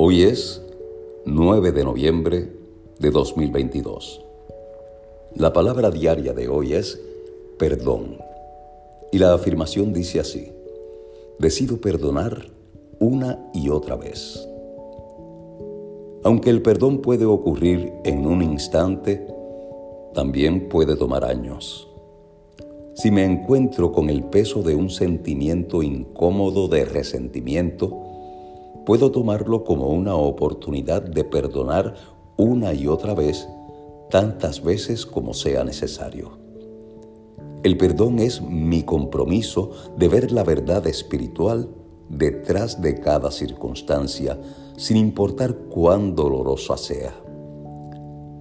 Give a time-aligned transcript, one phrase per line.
[0.00, 0.62] Hoy es
[1.24, 2.52] 9 de noviembre
[3.00, 4.24] de 2022.
[5.34, 7.00] La palabra diaria de hoy es
[7.58, 8.18] perdón.
[9.10, 10.52] Y la afirmación dice así,
[11.40, 12.46] decido perdonar
[13.00, 14.48] una y otra vez.
[16.22, 19.26] Aunque el perdón puede ocurrir en un instante,
[20.14, 21.88] también puede tomar años.
[22.94, 28.04] Si me encuentro con el peso de un sentimiento incómodo de resentimiento,
[28.88, 31.94] puedo tomarlo como una oportunidad de perdonar
[32.38, 33.46] una y otra vez,
[34.08, 36.38] tantas veces como sea necesario.
[37.62, 41.68] El perdón es mi compromiso de ver la verdad espiritual
[42.08, 44.40] detrás de cada circunstancia,
[44.78, 47.12] sin importar cuán dolorosa sea.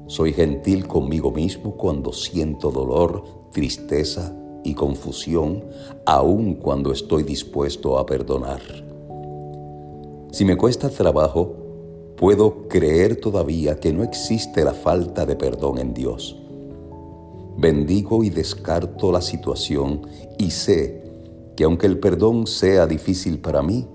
[0.06, 5.66] Soy gentil conmigo mismo cuando siento dolor, tristeza y confusión,
[6.06, 8.88] aun cuando estoy dispuesto a perdonar.
[10.38, 11.56] Si me cuesta trabajo,
[12.16, 16.38] puedo creer todavía que no existe la falta de perdón en Dios.
[17.58, 21.04] Bendigo y descarto la situación y sé
[21.56, 23.88] que aunque el perdón sea difícil para mí,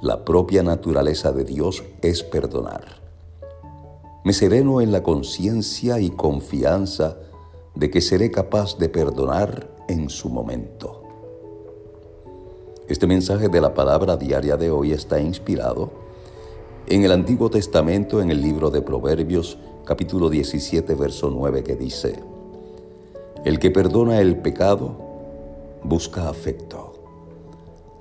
[0.00, 2.84] la propia naturaleza de Dios es perdonar.
[4.24, 7.16] Me sereno en la conciencia y confianza
[7.74, 10.97] de que seré capaz de perdonar en su momento.
[12.88, 15.90] Este mensaje de la palabra diaria de hoy está inspirado
[16.86, 22.22] en el Antiguo Testamento, en el libro de Proverbios, capítulo 17, verso 9, que dice,
[23.44, 24.96] El que perdona el pecado
[25.84, 26.94] busca afecto.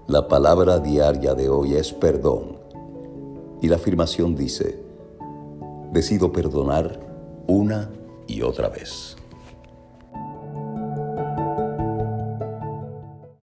[0.08, 2.58] La palabra diaria de hoy es perdón.
[3.62, 4.80] Y la afirmación dice,
[5.92, 6.98] decido perdonar
[7.46, 7.92] una
[8.26, 9.18] y otra vez.